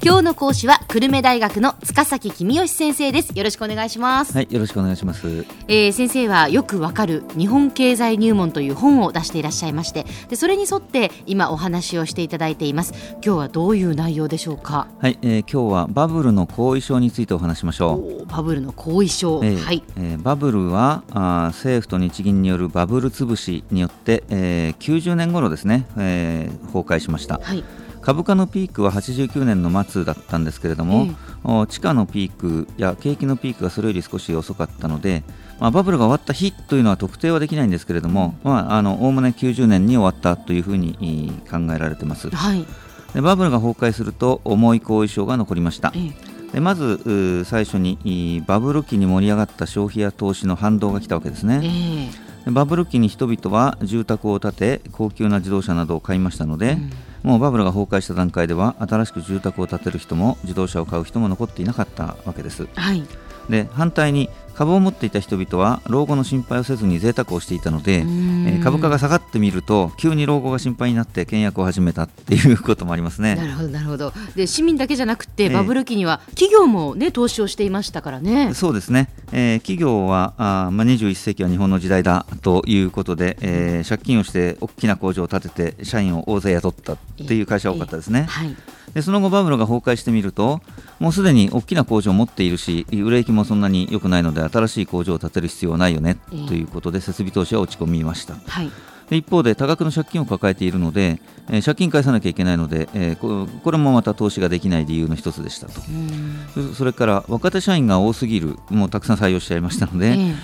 [0.00, 3.36] 今日の講師は久留米大学の塚崎君吉先生です。
[3.36, 4.32] よろしくお願いします。
[4.32, 12.94] はいよろしくお願いします、えー先生はよくわかる日本経済入門という本を出していらっしゃいましてでそれに沿って今お話をしていただいています。
[13.24, 14.86] 今日はどういう内容でしょうか？
[15.00, 18.26] はい、えー今日はバブルの後遺症についてお話しましょう。
[18.26, 19.82] バブルの後遺症、えーはい。
[19.96, 27.40] えーバブルはあー政府と日銀によるバブル潰しによって、えー90年頃ですね、えー崩壊しました。
[27.42, 27.64] はい
[28.08, 31.14] 株価のピークは89年の末だったんですけれども、え
[31.44, 35.24] お地価のピークや景気のピークがそれより少し遅かったので、
[35.60, 42.30] まあ、バブルが終わった日というのは特定はできないんですけれども、まあ、あの概ね90年に終わったというふうにい考えられています。
[42.30, 42.64] はい。
[43.12, 45.92] でバブルが崩壊すると重い後遺症が残りました。
[45.94, 52.10] えーでまず最初にいバブル期に盛り上がった消費や投資の反動が来たわけですね、
[52.46, 56.90] バブル期に人々は住宅を建て高級な自動車などを買いましたので、うん
[57.28, 62.66] もうバブルが崩壊した段階では新しく住宅を建てる人も自動車を買う人も残っていなかったわけです。
[62.74, 63.02] はい。
[63.48, 73.36] で反対に株を持っていた人々は老後の心配をせずに贅沢をしていたので、えー株価が下がってみると急に老後が心配になって倹約を始めたっていうこともありますね。
[73.36, 74.12] なるほどなるほど。
[74.34, 78.52] で市民だけじゃなくてえバブル期には企業もね投資をしていましたからね。
[78.52, 86.96] そうですね、えー企業はあー、まあ、21世紀は日本の時代だということで、えー借金をして大きな工場を建てて社員を大勢雇ったっ
[87.28, 88.24] ていう会社が多かったですね。
[88.28, 88.56] はい
[88.94, 90.60] でその後バブルが崩壊してみると
[90.98, 96.46] もうすでに大きな工場を持っているし売れ行きもそんなに良くないので新しい工場を建てる必要はないよねええ。
[96.48, 98.34] ということで設備投資は落ち込みました。
[98.46, 98.70] はい。
[99.08, 105.80] で一方で多額の借金を抱えているので、えー借金返さなきゃいけないので、えーここれもまた投資ができない理由の一つでしたと。
[105.88, 106.68] うん。
[106.70, 110.34] そそれから若手社員が多すぎるもうたくさん採用しちゃいましたので、ええ。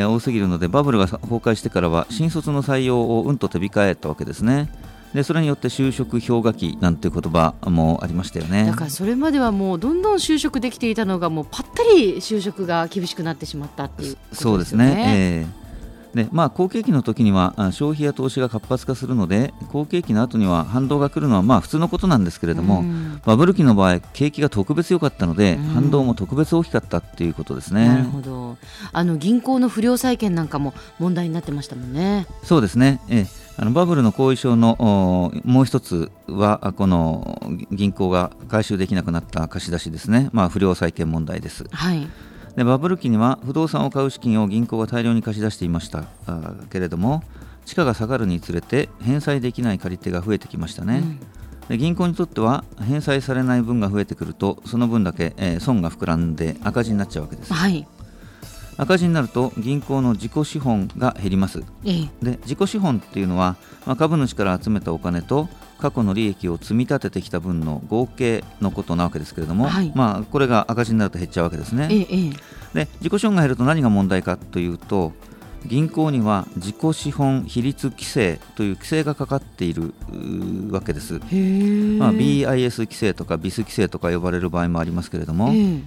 [0.00, 4.70] えー多すぎるのでバブルが崩壊してからは新卒の採用をうんと手控えたわけですね
[5.14, 14.94] でそれによって就職氷河期なんていう言葉もありましたよねだからそれまではもうどんどん就職できていたのがもうぱったり就職が厳しくなってしまったっていうことそうですよね。
[14.94, 15.04] ね。
[15.06, 15.64] ええ
[16.14, 28.08] でまあ、好景気の時にはあ消費や投資が活発化するので好景気の後には反動が来るのはまあ普通のことなんですけれども、うんバブル期の場合景気が特別良かったので、うん反動も特別大きかったっていうことですなるね。
[28.10, 28.56] ほど。
[28.92, 32.26] あの銀行の不良債権なんかも問題になってましたもんね。
[32.44, 41.64] そうですね、ええあのバブルの後遺症のおもう一つはあこの銀行が回収できなくなった貸し出しですね、まあ、不良債権問題です。
[41.70, 42.08] はい。
[42.56, 47.22] でバブル期には不動産を買う資金を銀行が大量に貸し出していましたあけれども
[47.64, 51.20] 地価が下がるにつれて返済できない借り手が増えてきましたね、うん
[51.68, 57.86] で銀行にとっては返済されない分が増えてくるとその分だけ、えー損が膨らんで赤字になっちゃうわけですはい。
[58.76, 62.08] 赤字になると銀行の自己資本が減りますええ。
[62.22, 65.48] で自己資本っていうのは、まあ、株主から集めたお金と
[65.78, 71.88] 過去の利益を積み立ててきた分の合計のことなわけですけれども、はいまあ、これが赤字になると減っちゃうわけですね。
[71.88, 75.12] で自己資本が減ると何が問題かというと
[75.66, 79.94] 銀行には自己資本比率規制という規制がかかっている
[80.70, 81.14] わけです。
[81.14, 81.22] まあ、
[82.12, 85.80] BIS 規制とか BIS 規制とか呼ばれる場合もありますけれども、え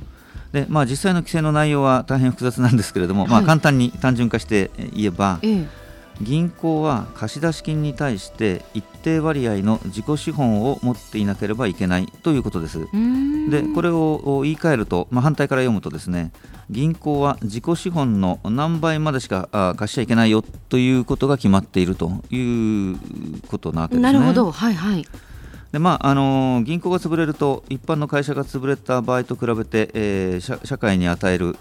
[0.52, 5.50] でまあ、実際の規制の内容は大変複雑なんですけれども、まあ、はい簡単に単純化して言えば、え。
[5.50, 5.88] ええ。
[6.22, 12.88] 銀行は貸出金に対して一定割合の自己資本を持っていなければいけないということです。
[13.50, 16.32] でこれを言い換えると、まあ、反対から読むとですね
[16.70, 22.98] 銀行は自己資本の何倍までしかあ貸しちゃいけないよということが決まっているという
[23.48, 24.12] ことなわけですね。
[24.12, 24.52] なるほど。
[24.52, 25.06] はいはい。
[25.72, 31.54] でまああのー銀行が潰れると一般の会社が潰れた場合と比べて、えー社社会に与える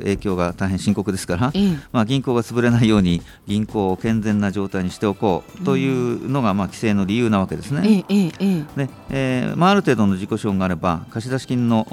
[0.00, 1.78] 影響が大変深刻ですから、ええ。
[1.92, 8.04] まあ、銀行が潰れないように銀行を健全な状態にしておこうというのが、まあ、規制の理由なわけですね。
[8.08, 8.16] ええ。
[8.16, 8.32] ええ。
[8.40, 8.86] ええ。
[8.86, 11.86] でえーまあ、ある程度の自己資本があれば貸出金の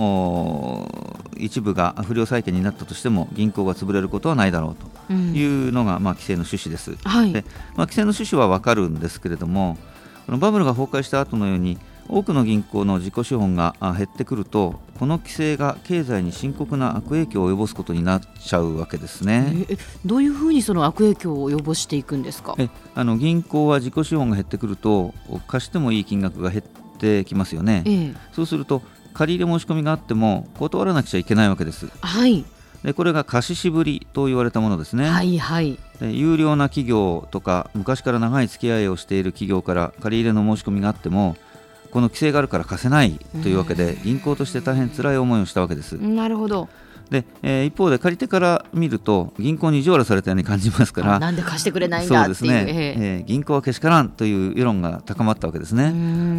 [1.37, 6.95] 一部が不良債権になったとしても銀行が潰れることはないだろうとうんいうのが、まあ、規制の趣旨です。
[7.03, 7.43] はいで。
[7.75, 9.77] まあ、規制の趣旨は分かるんですけれども
[10.29, 19.65] このバブルが崩壊した後のように多くの銀行の自己資本があ減ってくるとこの規制が経済に深刻な悪影響を及ぼすことになっちゃうわけですね。
[19.67, 22.53] ええどういうふうにその悪影響を及ぼしていくんですか？
[22.59, 25.15] えあの銀行は自己資本が減ってくると
[25.47, 26.63] 貸してもいい金額が減っ
[26.99, 27.81] てきますよね。
[27.87, 28.13] ええ。
[28.31, 28.83] そうすると
[29.15, 31.87] 借り入れ申し込みがあっても断らなくちゃいけないわけです。
[32.01, 32.45] はい。
[32.83, 35.09] でこれが貸し渋りと言われたものですね。
[35.09, 35.77] はいはい。
[35.99, 41.35] で有料な企業とか昔から長い付き合いをしている企業から借り入れの申し込みがあっても
[41.91, 45.93] この規制があるから貸せないというわけで銀行として大変辛い思いをしたわけです。
[45.93, 46.69] なるほど。
[47.09, 55.91] で、えー、一方で借り手から見ると銀行に意地悪されたように感じますからなんで貸してくれないんだっていうそうですね、えー、銀行はけしからんという世論が高まったわけですね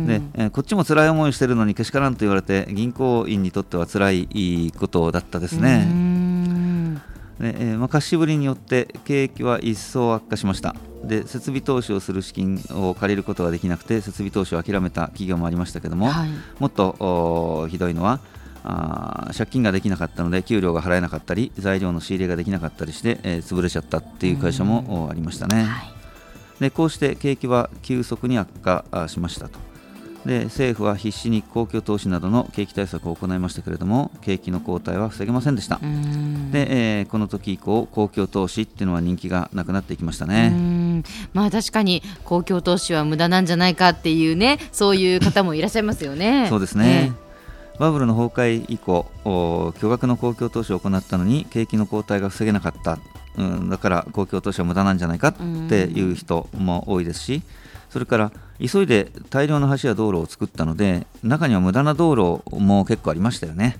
[0.06, 5.88] で、えー、こっちも辛い思いをしているのにけしからんと言われて銀行員にとっては辛いことだったですね
[7.40, 10.76] で、えーまあ、貸しぶりによって景気は一層悪化しました。
[11.02, 16.28] で設備投資をする資金を借りることができなくて設備投資を諦めた企業もありましたけども、はい、
[16.58, 18.20] もっとひどいのは
[18.62, 25.92] あ借金ができなかったので給料が払えなかったり材料の仕入れができなかったりして、えー、潰れちゃったっていう会社もありましたね、はい、
[26.60, 29.58] でこうして景気は急速に悪化しましたと
[30.24, 35.78] で政府は必死に公共投資などの景気対策を行いましたけれども景気の後退は防げませんでした。
[35.78, 41.02] で、えー、この時以降公共投資っていうのは人気がなくなっていきましたね。
[41.32, 46.46] まあ確かに公共投資は無駄なんじゃないかっていうねそういう方もいらっしゃいますよね。
[46.50, 47.30] そうですね、えー
[47.80, 49.06] バブルの崩壊以降
[49.80, 52.98] 巨額の公共投資を行ったのに景気の後退が防げなかった、
[53.38, 55.34] うん、だから公共投資は無駄なんじゃないかっ
[55.70, 57.42] ていう人も多いですし
[57.88, 63.78] それから急いで大量の橋や道路を作ったので中には無駄な道路も結構ありましたよね。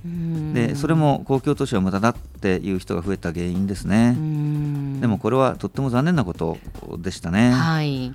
[0.54, 4.16] でそれも公共投資は無駄だっていう人が増えた原因ですね。
[5.00, 6.58] でもこれはとっても残念なこと
[6.98, 7.52] でしたね。
[7.52, 8.12] はい。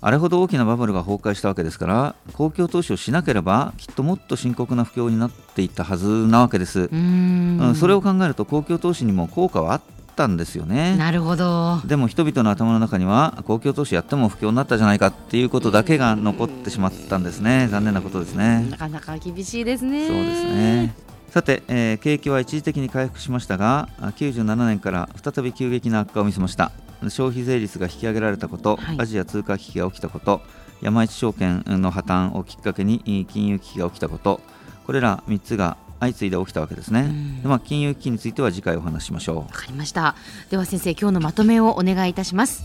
[0.00, 6.90] あれほど大きなバブルが崩壊したわけですから公共投資をしなければきっともっと深刻な不況になっていったはずなわけです。
[6.92, 7.74] うん。
[7.74, 9.80] それを考えると公共投資にも効果はあっ
[10.14, 10.96] たんですよね。
[10.96, 11.80] なるほど。
[11.84, 17.68] でも人々の頭の中には公共投資やっても不況になったじゃないかっていうことだけが残ってしまったんですね。
[17.70, 18.66] 残念なことですね。
[18.70, 20.06] なかなか厳しいですね。
[20.06, 20.94] そうですね。
[21.30, 26.70] さて、えー、景気は一時的に回復しましたが97年から再び急激な悪化を見せました。
[27.10, 30.40] 消費税率が引き上げられたこと、はい、アジア通貨危機が起きたこと
[30.80, 34.40] 山一証券の破綻をきっかけに金融危機が起きたこと
[34.86, 37.10] これら3つが相次いで起きたわけですね、
[37.42, 39.36] でまあ、金融危機については次回お話しましょう。
[39.38, 40.14] わかりました。
[40.50, 42.64] では先生今日のまとめをお願いいたします。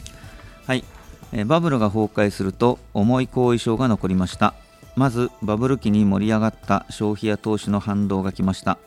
[0.65, 0.83] はい。
[1.31, 4.53] えバブルが崩壊すると重い後遺症が残りました。
[4.95, 8.77] まずバブル期に盛り上がった消費や投資の反動が来ました。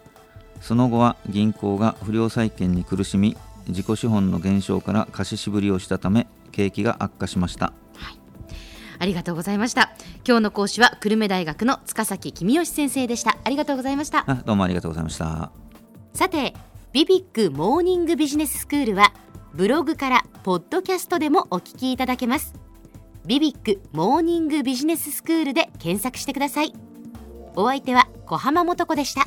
[0.61, 3.37] その後は銀行が不良債権に苦しみ
[3.69, 7.82] 自己資本の減少から貸ししぶりをしたため景気が悪化しました、はい、
[9.03, 9.91] ありがとうございました。
[10.25, 13.37] 今日の講師は久留米大学の塚崎君吉先生でした。
[13.43, 14.25] ありがとうございました。
[14.47, 15.51] どうもありがとうございました。
[16.15, 16.55] さて
[16.93, 19.13] ビビックモーニングビジネススクールは
[19.55, 22.55] ブログからポッドキャストでもお聞きいただけます。
[23.27, 26.73] ビビックモーニングビジネススクールで検索してください。
[27.57, 29.27] お相手は小浜もとこでした